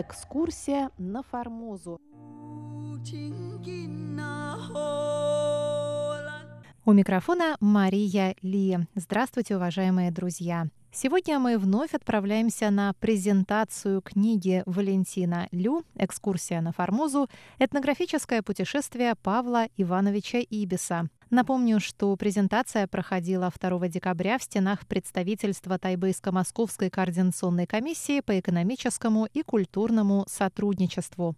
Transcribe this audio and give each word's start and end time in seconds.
Экскурсия 0.00 0.90
на 0.96 1.24
Формозу. 1.24 2.00
У 6.88 6.92
микрофона 6.94 7.58
Мария 7.60 8.34
Ли. 8.40 8.78
Здравствуйте, 8.94 9.56
уважаемые 9.56 10.10
друзья. 10.10 10.68
Сегодня 10.90 11.38
мы 11.38 11.58
вновь 11.58 11.92
отправляемся 11.92 12.70
на 12.70 12.94
презентацию 12.94 14.00
книги 14.00 14.62
Валентина 14.64 15.48
Лю 15.52 15.84
«Экскурсия 15.96 16.62
на 16.62 16.72
Формозу. 16.72 17.28
Этнографическое 17.58 18.40
путешествие 18.40 19.16
Павла 19.16 19.66
Ивановича 19.76 20.38
Ибиса». 20.38 21.10
Напомню, 21.28 21.78
что 21.78 22.16
презентация 22.16 22.86
проходила 22.86 23.52
2 23.54 23.88
декабря 23.88 24.38
в 24.38 24.44
стенах 24.44 24.86
представительства 24.86 25.78
Тайбейско-Московской 25.78 26.88
координационной 26.88 27.66
комиссии 27.66 28.20
по 28.20 28.40
экономическому 28.40 29.28
и 29.34 29.42
культурному 29.42 30.24
сотрудничеству. 30.26 31.36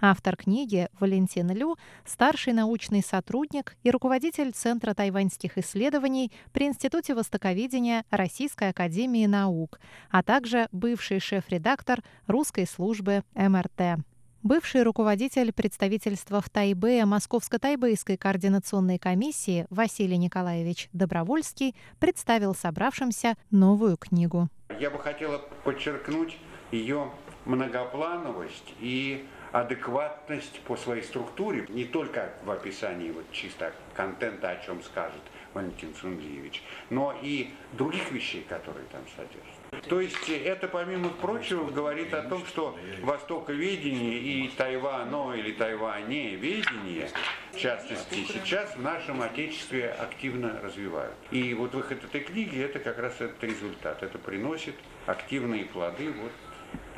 Автор 0.00 0.36
книги 0.36 0.88
Валентин 0.98 1.50
Лю– 1.50 1.76
старший 2.04 2.52
научный 2.52 3.02
сотрудник 3.02 3.76
и 3.82 3.90
руководитель 3.90 4.52
Центра 4.52 4.94
тайваньских 4.94 5.58
исследований 5.58 6.32
при 6.52 6.66
Институте 6.66 7.14
востоковедения 7.14 8.04
Российской 8.10 8.70
академии 8.70 9.26
наук, 9.26 9.80
а 10.10 10.22
также 10.22 10.68
бывший 10.72 11.20
шеф-редактор 11.20 12.02
русской 12.26 12.66
службы 12.66 13.22
МРТ. 13.34 14.02
Бывший 14.42 14.84
руководитель 14.84 15.52
представительства 15.52 16.40
в 16.40 16.48
Тайбе 16.48 17.04
Московско-Тайбэйской 17.04 18.16
координационной 18.16 18.96
комиссии 18.96 19.66
Василий 19.70 20.18
Николаевич 20.18 20.88
Добровольский 20.92 21.74
представил 21.98 22.54
собравшимся 22.54 23.34
новую 23.50 23.96
книгу. 23.96 24.48
Я 24.78 24.90
бы 24.90 25.00
хотела 25.00 25.38
подчеркнуть 25.64 26.38
ее 26.70 27.10
многоплановость 27.44 28.74
и 28.78 29.26
адекватность 29.60 30.60
по 30.60 30.76
своей 30.76 31.02
структуре, 31.02 31.64
не 31.70 31.84
только 31.84 32.30
в 32.44 32.50
описании 32.50 33.10
вот 33.10 33.24
чисто 33.32 33.72
контента, 33.94 34.50
о 34.50 34.56
чем 34.62 34.82
скажет 34.82 35.22
Валентин 35.54 35.94
Сунлиевич, 35.94 36.62
но 36.90 37.14
и 37.22 37.48
других 37.72 38.12
вещей, 38.12 38.44
которые 38.46 38.84
там 38.92 39.00
содержатся. 39.16 39.88
То 39.88 40.00
есть 40.00 40.28
это, 40.28 40.68
помимо 40.68 41.08
прочего, 41.08 41.70
говорит 41.70 42.12
о 42.12 42.22
том, 42.22 42.44
что 42.44 42.76
востоковедение 43.00 44.18
и 44.18 44.48
Тайвано 44.48 45.32
или 45.32 45.52
Тайване 45.52 46.36
ведение, 46.36 47.08
в 47.52 47.58
частности, 47.58 48.26
сейчас 48.26 48.76
в 48.76 48.82
нашем 48.82 49.22
Отечестве 49.22 49.88
активно 49.90 50.60
развивают. 50.60 51.16
И 51.30 51.54
вот 51.54 51.74
выход 51.74 52.04
этой 52.04 52.20
книги, 52.20 52.60
это 52.60 52.78
как 52.78 52.98
раз 52.98 53.14
этот 53.20 53.42
результат. 53.42 54.02
Это 54.02 54.18
приносит 54.18 54.74
активные 55.06 55.64
плоды 55.64 56.12
вот 56.12 56.32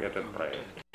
этот 0.01 0.29
проект. 0.33 0.88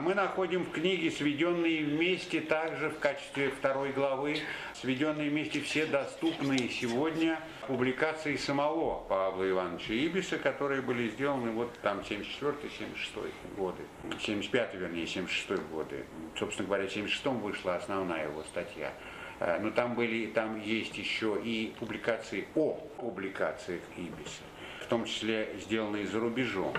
Мы 0.00 0.14
находим 0.14 0.64
в 0.64 0.70
книге 0.70 1.10
сведенные 1.10 1.84
вместе 1.84 2.40
также 2.40 2.88
в 2.88 2.98
качестве 2.98 3.50
второй 3.50 3.92
главы, 3.92 4.38
сведенные 4.72 5.28
вместе 5.28 5.60
все 5.60 5.84
доступные 5.84 6.70
сегодня 6.70 7.38
публикации 7.66 8.36
самого 8.36 9.00
Павла 9.04 9.50
Ивановича 9.50 9.92
Ибиса, 9.92 10.38
которые 10.38 10.80
были 10.80 11.10
сделаны 11.10 11.50
вот 11.50 11.78
там 11.82 12.00
74-76 12.00 13.30
годы, 13.58 13.82
75 14.22 14.74
вернее, 14.74 15.06
76 15.06 15.62
годы. 15.70 16.06
Собственно 16.38 16.66
говоря, 16.66 16.86
в 16.86 16.92
76 16.92 17.26
вышла 17.26 17.76
основная 17.76 18.24
его 18.24 18.42
статья. 18.44 18.94
Э, 19.38 19.58
но 19.60 19.70
там 19.70 19.94
были, 19.94 20.28
там 20.28 20.58
есть 20.62 20.96
еще 20.96 21.38
и 21.44 21.74
публикации 21.78 22.48
о 22.54 22.72
публикациях 22.96 23.82
Ибиса, 23.98 24.44
в 24.80 24.86
том 24.86 25.04
числе 25.04 25.56
сделанные 25.60 26.06
за 26.06 26.20
рубежом. 26.20 26.72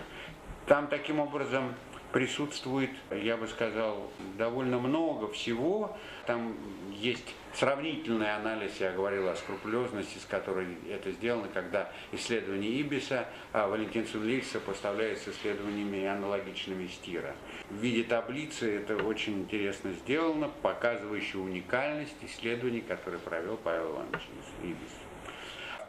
Там 0.65 0.87
таким 0.87 1.19
образом 1.19 1.75
присутствует, 2.11 2.91
я 3.11 3.37
бы 3.37 3.47
сказал, 3.47 4.11
довольно 4.37 4.79
много 4.79 5.27
всего. 5.29 5.97
Там 6.25 6.55
есть 6.91 7.35
сравнительный 7.53 8.35
анализ, 8.35 8.79
я 8.79 8.91
говорил 8.91 9.27
о 9.29 9.35
скрупулезности, 9.35 10.17
с 10.17 10.25
которой 10.25 10.77
это 10.89 11.11
сделано, 11.11 11.47
когда 11.53 11.91
исследование 12.11 12.71
Ибиса 12.81 13.27
а 13.53 13.67
Валентин 13.67 14.07
Сунлих 14.07 14.45
сопоставляет 14.45 15.19
с 15.19 15.27
исследованиями 15.27 16.05
аналогичными 16.05 16.87
Стира. 16.87 17.35
В 17.69 17.75
виде 17.75 18.03
таблицы 18.03 18.77
это 18.77 18.95
очень 19.03 19.41
интересно 19.41 19.91
сделано, 19.91 20.49
показывающее 20.61 21.41
уникальность 21.41 22.15
исследований, 22.21 22.81
которые 22.81 23.19
провел 23.19 23.57
Павел 23.57 23.91
Иванович 23.91 24.21
Ибис 24.63 25.10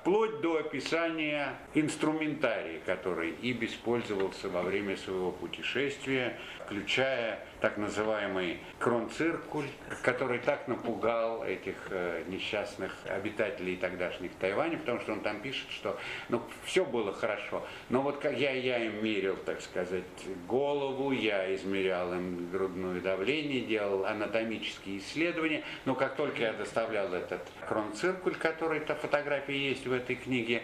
вплоть 0.03 0.41
до 0.41 0.59
описания 0.59 1.55
инструментария, 1.75 2.81
который 2.85 3.31
Ибис 3.41 3.73
пользовался 3.75 4.49
во 4.49 4.63
время 4.63 4.97
своего 4.97 5.31
путешествия, 5.31 6.37
включая 6.65 7.39
так 7.61 7.77
называемый 7.77 8.59
кронциркуль, 8.81 9.69
который 10.03 10.41
так 10.41 10.67
напугал 10.67 11.45
этих 11.45 11.77
э, 11.91 12.25
несчастных 12.27 12.93
обитателей 13.07 13.77
тогдашних 13.77 14.35
Тайваня, 14.35 14.79
потому 14.79 14.99
что 15.01 15.13
он 15.13 15.21
там 15.21 15.41
пишет, 15.41 15.71
что 15.71 15.97
ну, 16.29 16.43
все 16.65 16.85
было 16.85 17.13
хорошо, 17.13 17.65
но 17.89 18.03
вот 18.03 18.19
как 18.19 18.37
я, 18.37 18.51
я 18.51 18.85
им 18.85 19.05
мерил, 19.05 19.37
так 19.37 19.61
сказать, 19.61 20.03
голову, 20.49 21.13
я 21.13 21.55
измерял 21.55 22.13
им 22.13 22.51
грудное 22.51 23.01
давление, 23.01 23.61
делал 23.61 24.05
анатомические 24.05 24.99
исследования, 24.99 25.63
но 25.85 25.95
как 25.95 26.17
только 26.17 26.43
я 26.43 26.53
доставлял 26.53 27.15
этот 27.15 27.43
кронциркуль, 27.69 28.35
который 28.35 28.81
то 28.81 28.97
фотографии 28.97 29.55
есть 29.55 29.87
в 29.87 29.92
этой 29.93 30.17
книге, 30.17 30.63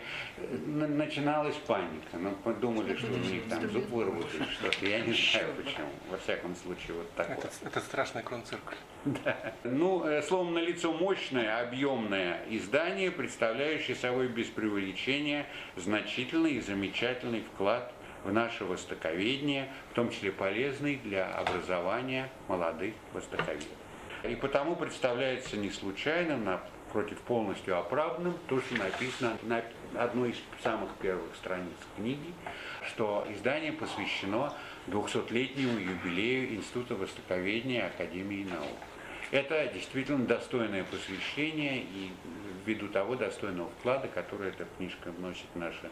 начиналась 0.66 1.56
паника. 1.56 2.16
Ну, 2.18 2.34
мы 2.44 2.54
думали, 2.54 2.96
что 2.96 3.12
у 3.12 3.16
них 3.16 3.48
там 3.48 3.68
зуб 3.70 3.88
вырвут 3.90 4.26
или 4.34 4.44
что-то, 4.44 4.86
я 4.86 5.00
не 5.00 5.12
знаю 5.12 5.54
почему, 5.56 5.88
во 6.10 6.16
всяком 6.18 6.56
случае 6.56 6.96
вот 6.96 7.12
такое. 7.14 7.36
Это, 7.36 7.50
это 7.64 7.80
страшный 7.80 8.22
кронциркуль. 8.22 8.76
Да. 9.04 9.54
Ну, 9.64 10.04
э, 10.04 10.22
словом, 10.22 10.54
на 10.54 10.58
лицо 10.58 10.92
мощное, 10.92 11.60
объемное 11.62 12.40
издание, 12.50 13.10
представляющее 13.10 13.96
собой 13.96 14.28
без 14.28 14.46
преувеличения 14.46 15.46
значительный 15.76 16.54
и 16.54 16.60
замечательный 16.60 17.42
вклад 17.42 17.92
в 18.24 18.32
наше 18.32 18.64
востоковедение, 18.64 19.68
в 19.90 19.94
том 19.94 20.10
числе 20.10 20.32
полезный 20.32 20.96
для 20.96 21.32
образования 21.34 22.30
молодых 22.48 22.94
востоковедов. 23.12 23.68
И 24.24 24.34
потому 24.34 24.74
представляется 24.74 25.56
не 25.56 25.70
случайным, 25.70 26.44
напротив 26.88 27.18
полностью 27.20 27.78
оправданным, 27.78 28.34
то, 28.48 28.60
что 28.60 28.76
написано 28.76 29.36
на 29.42 29.62
одной 29.94 30.30
из 30.30 30.36
самых 30.62 30.90
первых 31.00 31.34
страниц 31.36 31.76
книги, 31.96 32.32
что 32.86 33.26
издание 33.28 33.72
посвящено 33.72 34.54
200-летнему 34.86 35.78
юбилею 35.78 36.54
Института 36.54 36.94
Востоковедения 36.94 37.86
Академии 37.86 38.44
наук. 38.44 38.78
Это 39.30 39.66
действительно 39.74 40.24
достойное 40.24 40.84
посвящение 40.84 41.82
и 41.82 42.10
ввиду 42.64 42.88
того 42.88 43.14
достойного 43.16 43.68
вклада, 43.78 44.08
который 44.08 44.48
эта 44.48 44.66
книжка 44.78 45.10
вносит 45.10 45.44
в 45.54 45.58
наше 45.58 45.90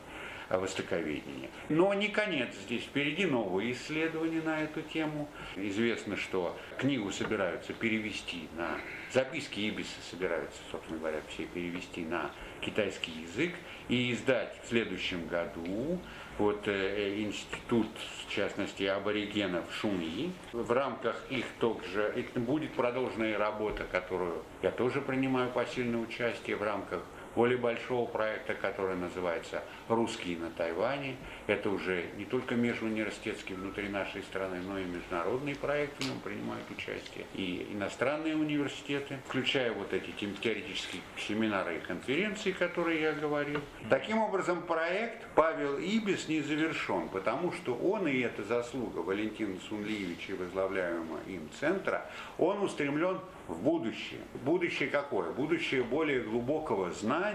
востоковедение. 0.48 1.50
Но 1.68 1.92
не 1.94 2.08
конец 2.08 2.54
здесь. 2.64 2.84
Впереди 2.84 3.26
новые 3.26 3.72
исследования 3.72 4.42
на 4.42 4.62
эту 4.62 4.82
тему. 4.82 5.28
Известно, 5.56 6.16
что 6.16 6.56
книгу 6.78 7.10
собираются 7.10 7.72
перевести 7.72 8.48
на... 8.56 8.78
Записки 9.12 9.60
Ибиса 9.60 10.00
собираются, 10.10 10.58
собственно 10.70 10.98
говоря, 10.98 11.20
все 11.28 11.44
перевести 11.46 12.04
на 12.04 12.30
китайский 12.60 13.12
язык 13.22 13.54
и 13.88 14.12
издать 14.12 14.58
в 14.62 14.68
следующем 14.68 15.26
году 15.26 16.00
вот 16.38 16.66
э, 16.68 17.20
институт, 17.20 17.88
в 18.26 18.30
частности, 18.30 18.82
аборигенов 18.82 19.64
Шуми. 19.72 20.32
В 20.52 20.70
рамках 20.72 21.24
их 21.30 21.46
также 21.60 22.26
будет 22.34 22.72
продолженная 22.74 23.38
работа, 23.38 23.84
которую 23.90 24.42
я 24.62 24.70
тоже 24.70 25.00
принимаю 25.00 25.50
посильное 25.50 26.00
участие 26.00 26.56
в 26.56 26.62
рамках 26.62 27.02
более 27.36 27.58
большого 27.58 28.06
проекта, 28.06 28.54
который 28.54 28.96
называется 28.96 29.62
«Русские 29.88 30.38
на 30.38 30.50
Тайване». 30.50 31.16
Это 31.46 31.68
уже 31.70 32.06
не 32.16 32.24
только 32.24 32.54
межуниверситетский 32.54 33.54
внутри 33.54 33.88
нашей 33.88 34.22
страны, 34.22 34.56
но 34.66 34.78
и 34.78 34.84
международный 34.84 35.54
проект, 35.54 36.02
в 36.02 36.08
нем 36.08 36.18
принимают 36.20 36.64
участие 36.70 37.26
и 37.34 37.68
иностранные 37.72 38.34
университеты, 38.34 39.18
включая 39.26 39.72
вот 39.72 39.92
эти 39.92 40.10
теоретические 40.10 41.02
семинары 41.18 41.76
и 41.76 41.80
конференции, 41.80 42.52
которые 42.52 43.02
я 43.02 43.12
говорил. 43.12 43.60
Таким 43.90 44.18
образом, 44.18 44.62
проект 44.62 45.26
Павел 45.34 45.78
Ибис 45.78 46.28
не 46.28 46.40
завершен, 46.40 47.10
потому 47.10 47.52
что 47.52 47.74
он, 47.74 48.08
и 48.08 48.18
это 48.20 48.42
заслуга 48.44 49.00
Валентина 49.00 49.58
Сунлиевича 49.68 50.32
и 50.32 50.36
возглавляемого 50.36 51.18
им 51.26 51.50
центра, 51.60 52.10
он 52.38 52.62
устремлен 52.62 53.20
в 53.46 53.62
будущее. 53.62 54.20
Будущее 54.42 54.88
какое? 54.88 55.30
Будущее 55.32 55.82
более 55.82 56.20
глубокого 56.20 56.90
знания 56.92 57.25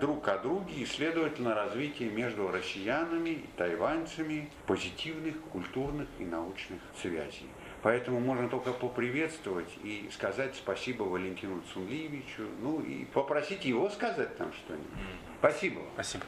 друг 0.00 0.28
о 0.28 0.38
друге 0.38 0.74
и, 0.74 0.86
следовательно, 0.86 1.54
развития 1.54 2.10
между 2.10 2.48
россиянами 2.48 3.30
и 3.30 3.46
тайваньцами 3.56 4.50
позитивных 4.66 5.40
культурных 5.52 6.08
и 6.18 6.24
научных 6.24 6.80
связей. 7.00 7.48
Поэтому 7.82 8.20
можно 8.20 8.48
только 8.48 8.72
поприветствовать 8.72 9.70
и 9.82 10.08
сказать 10.12 10.54
спасибо 10.54 11.04
Валентину 11.04 11.62
Цунлиевичу, 11.72 12.42
ну 12.60 12.80
и 12.80 13.06
попросить 13.06 13.64
его 13.64 13.88
сказать 13.88 14.36
там 14.36 14.52
что-нибудь. 14.52 14.88
Спасибо. 15.38 15.80
Спасибо. 15.94 16.24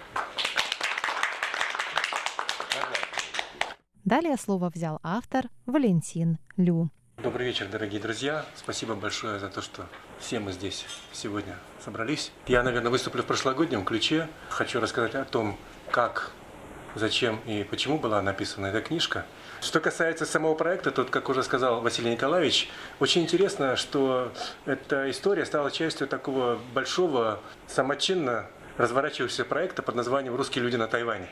Далее 4.04 4.36
слово 4.36 4.70
взял 4.70 4.98
автор 5.02 5.48
Валентин 5.66 6.38
Лю. 6.56 6.90
Добрый 7.22 7.46
вечер, 7.46 7.68
дорогие 7.68 8.00
друзья. 8.00 8.44
Спасибо 8.56 8.96
большое 8.96 9.38
за 9.38 9.48
то, 9.48 9.62
что 9.62 9.86
все 10.18 10.40
мы 10.40 10.50
здесь 10.50 10.84
сегодня 11.12 11.56
собрались. 11.78 12.32
Я, 12.48 12.64
наверное, 12.64 12.90
выступлю 12.90 13.22
в 13.22 13.26
прошлогоднем 13.26 13.84
ключе. 13.84 14.26
Хочу 14.48 14.80
рассказать 14.80 15.14
о 15.14 15.24
том, 15.24 15.56
как, 15.92 16.32
зачем 16.96 17.38
и 17.46 17.62
почему 17.62 18.00
была 18.00 18.20
написана 18.22 18.66
эта 18.66 18.80
книжка. 18.80 19.24
Что 19.60 19.78
касается 19.78 20.26
самого 20.26 20.56
проекта, 20.56 20.90
тут, 20.90 21.10
как 21.10 21.28
уже 21.28 21.44
сказал 21.44 21.80
Василий 21.80 22.10
Николаевич, 22.10 22.68
очень 22.98 23.22
интересно, 23.22 23.76
что 23.76 24.32
эта 24.66 25.08
история 25.08 25.46
стала 25.46 25.70
частью 25.70 26.08
такого 26.08 26.58
большого, 26.74 27.38
самочинно 27.68 28.48
разворачивающегося 28.78 29.44
проекта 29.44 29.82
под 29.82 29.94
названием 29.94 30.34
«Русские 30.34 30.64
люди 30.64 30.74
на 30.74 30.88
Тайване», 30.88 31.28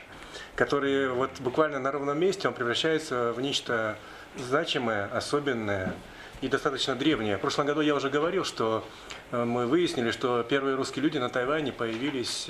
который 0.55 1.09
вот 1.09 1.31
буквально 1.39 1.79
на 1.79 1.91
ровном 1.91 2.17
месте 2.17 2.47
он 2.47 2.53
превращается 2.53 3.33
в 3.33 3.41
нечто 3.41 3.97
значимое, 4.37 5.05
особенное 5.07 5.93
и 6.41 6.47
достаточно 6.47 6.95
древнее. 6.95 7.37
В 7.37 7.41
прошлом 7.41 7.67
году 7.67 7.81
я 7.81 7.95
уже 7.95 8.09
говорил, 8.09 8.43
что 8.43 8.83
э, 9.31 9.43
мы 9.43 9.67
выяснили, 9.67 10.11
что 10.11 10.43
первые 10.43 10.75
русские 10.75 11.03
люди 11.03 11.19
на 11.19 11.29
Тайване 11.29 11.71
появились, 11.71 12.49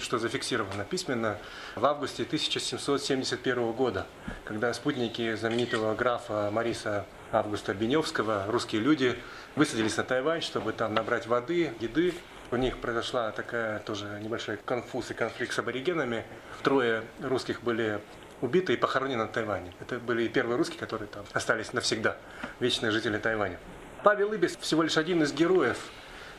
что 0.00 0.18
зафиксировано 0.18 0.84
письменно, 0.84 1.38
в 1.74 1.84
августе 1.84 2.22
1771 2.22 3.72
года, 3.72 4.06
когда 4.44 4.72
спутники 4.72 5.34
знаменитого 5.34 5.94
графа 5.94 6.50
Мариса 6.52 7.04
Августа 7.32 7.74
Беневского, 7.74 8.44
русские 8.48 8.80
люди, 8.80 9.18
высадились 9.56 9.96
на 9.96 10.04
Тайвань, 10.04 10.42
чтобы 10.42 10.72
там 10.72 10.94
набрать 10.94 11.26
воды, 11.26 11.72
еды. 11.80 12.14
У 12.50 12.56
них 12.56 12.78
произошла 12.78 13.32
такая 13.32 13.78
тоже 13.80 14.20
небольшой 14.22 14.58
конфуз 14.58 15.10
и 15.10 15.14
конфликт 15.14 15.54
с 15.54 15.58
аборигенами. 15.58 16.24
Трое 16.62 17.02
русских 17.22 17.62
были 17.62 18.00
убиты 18.42 18.74
и 18.74 18.76
похоронены 18.76 19.22
на 19.22 19.28
Тайване. 19.28 19.72
Это 19.80 19.98
были 19.98 20.28
первые 20.28 20.58
русские, 20.58 20.78
которые 20.78 21.08
там 21.08 21.24
остались 21.32 21.72
навсегда, 21.72 22.16
вечные 22.60 22.90
жители 22.90 23.16
Тайваня. 23.16 23.58
Павел 24.02 24.32
Ибис 24.34 24.56
всего 24.56 24.82
лишь 24.82 24.98
один 24.98 25.22
из 25.22 25.32
героев 25.32 25.78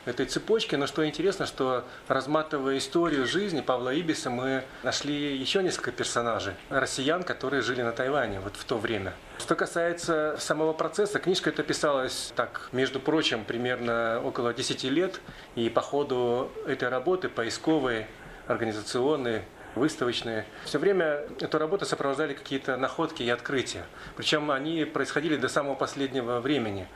этой 0.04 0.26
цепочки, 0.26 0.74
но 0.76 0.86
что 0.86 1.06
интересно, 1.06 1.46
что 1.46 1.84
разматывая 2.08 2.76
историю 2.76 3.26
жизни 3.26 3.62
Павла 3.62 3.94
Ибиса, 3.94 4.28
мы 4.28 4.64
нашли 4.82 5.34
еще 5.34 5.62
несколько 5.62 5.92
персонажей, 5.92 6.52
россиян, 6.68 7.22
которые 7.22 7.62
жили 7.62 7.80
на 7.80 7.92
Тайване 7.92 8.40
вот 8.40 8.56
в 8.56 8.64
то 8.64 8.76
время. 8.76 9.14
Что 9.38 9.54
касается 9.54 10.36
самого 10.38 10.74
процесса, 10.74 11.18
книжка 11.18 11.50
эта 11.50 11.62
писалась 11.62 12.32
так, 12.36 12.68
между 12.72 13.00
прочим, 13.00 13.44
примерно 13.44 14.20
около 14.22 14.52
10 14.52 14.84
лет, 14.84 15.20
и 15.54 15.70
по 15.70 15.80
ходу 15.80 16.50
этой 16.66 16.90
работы 16.90 17.30
поисковой, 17.30 18.06
организационной, 18.46 19.44
выставочные. 19.74 20.44
Все 20.64 20.78
время 20.78 21.20
эту 21.40 21.58
работу 21.58 21.84
сопровождали 21.84 22.34
какие-то 22.34 22.76
находки 22.76 23.22
и 23.22 23.30
открытия. 23.30 23.84
Причем 24.16 24.50
они 24.50 24.84
происходили 24.84 25.36
до 25.36 25.48
самого 25.48 25.74
последнего 25.74 26.40
времени, 26.40 26.88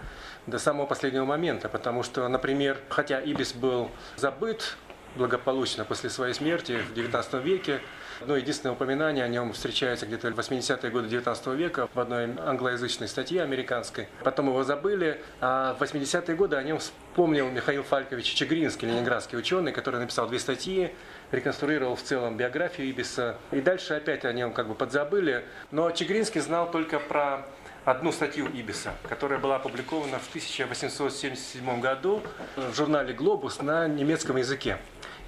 до 0.47 0.59
самого 0.59 0.87
последнего 0.87 1.25
момента, 1.25 1.69
потому 1.69 2.03
что, 2.03 2.27
например, 2.29 2.79
хотя 2.89 3.21
Ибис 3.21 3.53
был 3.53 3.91
забыт 4.17 4.77
благополучно 5.17 5.85
после 5.85 6.11
своей 6.11 6.35
смерти 6.35 6.79
в 6.89 6.97
XIX 6.97 7.43
веке, 7.43 7.81
Одно 8.21 8.37
единственное 8.37 8.73
упоминание 8.73 9.25
о 9.25 9.29
нем 9.29 9.53
встречается 9.53 10.05
где-то 10.05 10.33
в 10.33 10.39
80-е 10.39 10.91
годы 10.91 11.09
19 11.09 11.47
века 11.49 11.89
в 11.95 12.01
одной 12.01 12.25
англоязычной 12.37 13.07
статье 13.07 13.43
американской. 13.43 14.09
Потом 14.25 14.49
его 14.49 14.65
забыли, 14.65 15.21
а 15.41 15.75
в 15.75 15.83
80-е 15.83 16.35
годы 16.35 16.57
о 16.57 16.63
нем 16.65 16.79
вспомнил 16.79 17.49
Михаил 17.49 17.85
Фалькович 17.85 18.35
Чегринский, 18.35 18.89
ленинградский 18.89 19.39
ученый, 19.39 19.71
который 19.71 20.01
написал 20.01 20.27
две 20.27 20.41
статьи, 20.41 20.93
реконструировал 21.31 21.95
в 21.95 22.03
целом 22.03 22.37
биографию 22.37 22.89
Ибиса. 22.89 23.37
И 23.53 23.61
дальше 23.61 23.95
опять 23.95 24.25
о 24.25 24.33
нем 24.33 24.53
как 24.53 24.67
бы 24.67 24.75
подзабыли. 24.75 25.45
Но 25.71 25.93
Чегринский 25.93 26.41
знал 26.41 26.69
только 26.73 26.99
про 26.99 27.47
одну 27.91 28.13
статью 28.13 28.47
Ибиса, 28.47 28.93
которая 29.09 29.39
была 29.39 29.57
опубликована 29.57 30.19
в 30.19 30.29
1877 30.29 31.81
году 31.81 32.23
в 32.57 32.75
журнале 32.75 33.15
«Глобус» 33.15 33.63
на 33.63 33.89
немецком 33.89 34.37
языке. 34.37 34.79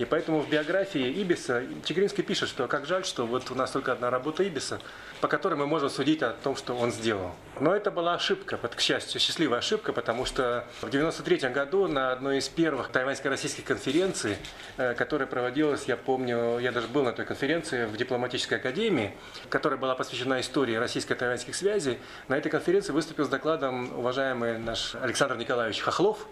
И 0.00 0.06
поэтому 0.06 0.40
в 0.40 0.48
биографии 0.48 1.12
Ибиса 1.20 1.62
Чигринский 1.84 2.24
пишет, 2.24 2.48
что 2.48 2.66
как 2.68 2.86
жаль, 2.86 3.04
что 3.04 3.26
вот 3.26 3.50
у 3.50 3.54
нас 3.54 3.70
только 3.70 3.92
одна 3.92 4.08
работа 4.08 4.42
Ибиса, 4.42 4.80
по 5.20 5.28
которой 5.28 5.56
мы 5.56 5.66
можем 5.66 5.90
судить 5.90 6.22
о 6.22 6.30
том, 6.30 6.56
что 6.56 6.74
он 6.74 6.90
сделал. 6.90 7.32
Но 7.60 7.76
это 7.76 7.90
была 7.90 8.14
ошибка, 8.14 8.56
к 8.56 8.80
счастью, 8.80 9.20
счастливая 9.20 9.58
ошибка, 9.58 9.92
потому 9.92 10.24
что 10.24 10.64
в 10.80 10.84
1993 10.84 11.50
году 11.50 11.86
на 11.86 12.12
одной 12.12 12.38
из 12.38 12.48
первых 12.48 12.88
тайваньско-российских 12.88 13.64
конференций, 13.64 14.38
э, 14.78 14.94
которая 14.94 15.28
проводилась, 15.28 15.84
я 15.84 15.98
помню, 15.98 16.58
я 16.60 16.72
даже 16.72 16.88
был 16.88 17.02
на 17.02 17.12
той 17.12 17.26
конференции 17.26 17.84
в 17.84 17.94
дипломатической 17.98 18.54
академии, 18.54 19.12
которая 19.50 19.78
была 19.78 19.94
посвящена 19.94 20.40
истории 20.40 20.76
российско-тайваньских 20.76 21.54
связей, 21.54 21.98
на 22.28 22.38
этой 22.38 22.48
конференции 22.48 22.92
выступил 22.92 23.26
с 23.26 23.28
докладом 23.28 23.98
уважаемый 23.98 24.56
наш 24.56 24.94
Александр 24.94 25.36
Николаевич 25.36 25.82
Хохлов, 25.82 26.26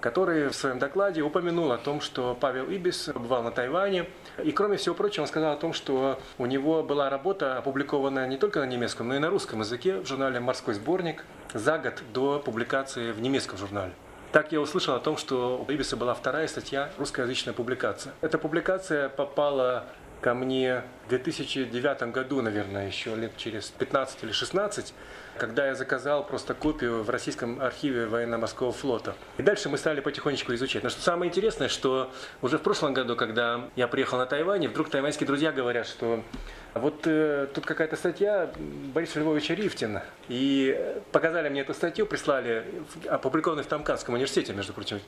который 0.00 0.48
в 0.48 0.54
своем 0.54 0.78
докладе 0.78 1.22
упомянул 1.22 1.72
о 1.72 1.78
том, 1.78 2.00
что 2.00 2.36
Павел 2.38 2.66
Ибис 2.70 3.08
бывал 3.14 3.42
на 3.42 3.50
Тайване. 3.50 4.06
И 4.42 4.52
кроме 4.52 4.76
всего 4.76 4.94
прочего, 4.94 5.22
он 5.22 5.28
сказал 5.28 5.52
о 5.52 5.56
том, 5.56 5.72
что 5.72 6.18
у 6.38 6.46
него 6.46 6.82
была 6.82 7.10
работа, 7.10 7.58
опубликованная 7.58 8.26
не 8.26 8.36
только 8.36 8.60
на 8.60 8.64
немецком, 8.64 9.08
но 9.08 9.16
и 9.16 9.18
на 9.18 9.30
русском 9.30 9.60
языке 9.60 10.00
в 10.00 10.06
журнале 10.06 10.40
«Морской 10.40 10.74
сборник» 10.74 11.24
за 11.54 11.78
год 11.78 12.02
до 12.12 12.38
публикации 12.38 13.12
в 13.12 13.20
немецком 13.20 13.58
журнале. 13.58 13.92
Так 14.30 14.52
я 14.52 14.60
услышал 14.60 14.94
о 14.94 15.00
том, 15.00 15.16
что 15.16 15.64
у 15.66 15.72
Ибиса 15.72 15.96
была 15.96 16.12
вторая 16.12 16.46
статья, 16.48 16.90
русскоязычная 16.98 17.54
публикация. 17.54 18.12
Эта 18.20 18.36
публикация 18.36 19.08
попала 19.08 19.86
ко 20.20 20.34
мне 20.34 20.82
в 21.06 21.10
2009 21.10 22.02
году, 22.12 22.42
наверное, 22.42 22.86
еще 22.86 23.14
лет 23.14 23.32
через 23.36 23.70
15 23.70 24.24
или 24.24 24.32
16, 24.32 24.92
когда 25.38 25.66
я 25.66 25.74
заказал 25.74 26.26
просто 26.26 26.54
копию 26.54 27.02
в 27.02 27.10
российском 27.10 27.60
архиве 27.60 28.06
военно-морского 28.06 28.72
флота. 28.72 29.14
И 29.38 29.42
дальше 29.42 29.68
мы 29.68 29.78
стали 29.78 30.00
потихонечку 30.00 30.52
изучать. 30.54 30.82
Но 30.82 30.88
что 30.88 31.00
самое 31.00 31.28
интересное, 31.28 31.68
что 31.68 32.12
уже 32.42 32.58
в 32.58 32.62
прошлом 32.62 32.94
году, 32.94 33.16
когда 33.16 33.68
я 33.76 33.88
приехал 33.88 34.18
на 34.18 34.26
Тайвань, 34.26 34.66
вдруг 34.66 34.90
тайваньские 34.90 35.26
друзья 35.26 35.52
говорят, 35.52 35.86
что 35.86 36.22
вот 36.78 37.06
э, 37.06 37.46
тут 37.54 37.66
какая-то 37.66 37.96
статья 37.96 38.50
Бориса 38.94 39.20
Львовича 39.20 39.54
Рифтина. 39.54 40.02
И 40.28 40.78
показали 41.12 41.48
мне 41.48 41.60
эту 41.60 41.74
статью, 41.74 42.06
прислали, 42.06 42.64
опубликованную 43.08 43.64
в 43.64 43.68
Тамканском 43.68 44.14
университете, 44.14 44.52
между 44.52 44.72
прочим, 44.72 45.00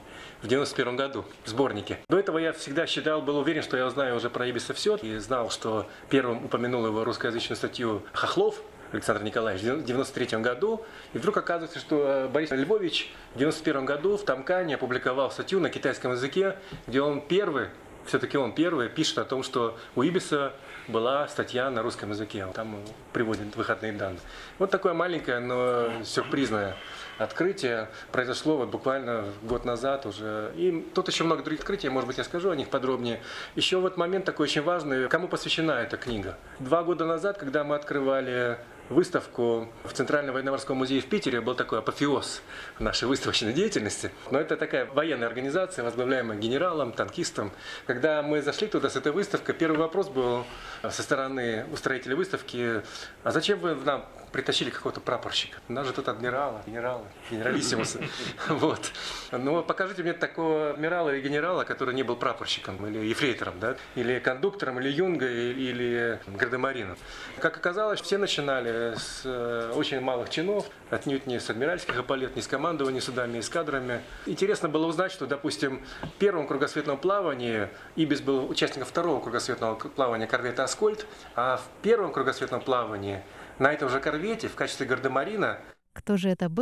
в 0.42 0.48
91 0.48 0.96
году, 0.96 1.24
в 1.44 1.48
сборнике. 1.48 1.98
До 2.08 2.18
этого 2.18 2.38
я 2.38 2.52
всегда 2.52 2.86
считал, 2.86 3.22
был 3.22 3.38
уверен, 3.38 3.62
что 3.62 3.76
я 3.76 3.86
узнаю 3.86 4.16
уже 4.16 4.30
про 4.30 4.46
Ибиса 4.46 4.74
все. 4.74 4.96
И 4.96 5.16
знал, 5.18 5.50
что 5.50 5.86
первым 6.08 6.44
упомянул 6.44 6.86
его 6.86 7.04
русскоязычную 7.04 7.56
статью 7.56 8.02
Хохлов, 8.12 8.62
Александр 8.92 9.22
Николаевич 9.22 9.62
в 9.62 9.84
93 9.84 10.38
году. 10.38 10.84
И 11.12 11.18
вдруг 11.18 11.36
оказывается, 11.36 11.78
что 11.78 12.06
э, 12.06 12.28
Борис 12.28 12.50
Львович 12.50 13.12
в 13.34 13.38
91 13.38 13.84
году 13.84 14.16
в 14.16 14.24
Тамкане 14.24 14.74
опубликовал 14.74 15.30
статью 15.30 15.60
на 15.60 15.70
китайском 15.70 16.12
языке, 16.12 16.56
где 16.86 17.00
он 17.00 17.20
первый, 17.20 17.68
все-таки 18.06 18.36
он 18.36 18.52
первый, 18.52 18.88
пишет 18.88 19.18
о 19.18 19.24
том, 19.24 19.42
что 19.42 19.76
у 19.94 20.02
Ибиса 20.02 20.54
была 20.88 21.28
статья 21.28 21.70
на 21.70 21.82
русском 21.82 22.10
языке. 22.10 22.44
Он 22.44 22.52
там 22.52 22.76
приводит 23.12 23.54
выходные 23.56 23.92
данные. 23.92 24.20
Вот 24.58 24.70
такое 24.70 24.94
маленькое, 24.94 25.40
но 25.40 25.90
сюрпризное 26.04 26.76
открытие 27.18 27.88
произошло 28.12 28.56
вот 28.56 28.70
буквально 28.70 29.24
год 29.42 29.64
назад 29.64 30.06
уже. 30.06 30.52
И 30.56 30.86
тут 30.94 31.08
еще 31.08 31.24
много 31.24 31.42
других 31.42 31.60
открытий, 31.60 31.88
может 31.88 32.06
быть, 32.06 32.18
я 32.18 32.24
скажу 32.24 32.50
о 32.50 32.56
них 32.56 32.68
подробнее. 32.68 33.20
Еще 33.56 33.78
вот 33.78 33.96
момент 33.96 34.24
такой 34.24 34.44
очень 34.44 34.62
важный, 34.62 35.08
кому 35.08 35.28
посвящена 35.28 35.72
эта 35.72 35.96
книга. 35.96 36.36
Два 36.58 36.82
года 36.82 37.04
назад, 37.04 37.38
когда 37.38 37.64
мы 37.64 37.76
открывали 37.76 38.58
выставку 38.90 39.68
в 39.84 39.92
Центральном 39.92 40.34
военно-морском 40.34 40.76
музее 40.76 41.00
в 41.00 41.06
Питере. 41.06 41.40
Был 41.40 41.54
такой 41.54 41.78
апофеоз 41.78 42.42
нашей 42.78 43.08
выставочной 43.08 43.52
деятельности. 43.52 44.10
Но 44.30 44.38
это 44.38 44.56
такая 44.56 44.84
военная 44.86 45.28
организация, 45.28 45.84
возглавляемая 45.84 46.36
генералом, 46.38 46.92
танкистом. 46.92 47.52
Когда 47.86 48.22
мы 48.22 48.42
зашли 48.42 48.66
туда 48.66 48.90
с 48.90 48.96
этой 48.96 49.12
выставкой, 49.12 49.54
первый 49.54 49.78
вопрос 49.78 50.08
был 50.08 50.44
со 50.82 51.02
стороны 51.02 51.64
устроителя 51.72 52.16
выставки, 52.16 52.82
а 53.22 53.30
зачем 53.30 53.58
вы 53.60 53.74
нам 53.76 54.04
притащили 54.32 54.70
какого-то 54.70 55.00
прапорщика. 55.00 55.58
У 55.68 55.72
нас 55.72 55.86
же 55.86 55.92
тут 55.92 56.08
адмирала, 56.08 56.62
генерала, 56.66 57.04
генералиссимуса. 57.30 58.00
Вот. 58.48 58.92
Но 59.32 59.62
покажите 59.62 60.02
мне 60.02 60.12
такого 60.12 60.70
адмирала 60.70 61.10
или 61.10 61.20
генерала, 61.20 61.64
который 61.64 61.94
не 61.94 62.02
был 62.02 62.16
прапорщиком 62.16 62.84
или 62.86 63.06
ефрейтором, 63.06 63.58
да? 63.60 63.76
или 63.94 64.18
кондуктором, 64.18 64.80
или 64.80 64.88
юнга, 64.88 65.28
или 65.28 66.20
гардемарином. 66.26 66.96
Как 67.38 67.56
оказалось, 67.56 68.00
все 68.00 68.18
начинали 68.18 68.94
с 68.96 69.22
э, 69.24 69.72
очень 69.74 70.00
малых 70.00 70.30
чинов, 70.30 70.66
отнюдь 70.90 71.26
не 71.26 71.40
с 71.40 71.50
адмиральских 71.50 71.98
эполет, 71.98 72.36
не 72.36 72.42
с 72.42 72.46
командованием 72.46 73.02
судами 73.02 73.38
и 73.38 73.40
эскадрами. 73.40 74.02
Интересно 74.26 74.68
было 74.68 74.86
узнать, 74.86 75.12
что, 75.12 75.26
допустим, 75.26 75.84
в 76.02 76.10
первом 76.18 76.46
кругосветном 76.46 76.98
плавании 76.98 77.68
Ибис 77.96 78.20
был 78.20 78.48
участником 78.48 78.88
второго 78.88 79.20
кругосветного 79.20 79.74
плавания 79.74 80.26
корвета 80.26 80.64
«Аскольд», 80.64 81.06
а 81.34 81.56
в 81.56 81.82
первом 81.82 82.12
кругосветном 82.12 82.60
плавании 82.60 83.22
на 83.60 83.72
этом 83.72 83.88
же 83.88 84.00
корвете 84.00 84.48
в 84.48 84.56
качестве 84.56 84.86
гардемарина 84.86 85.60
кто 85.92 86.16
же 86.16 86.28
это 86.28 86.48
был? 86.48 86.56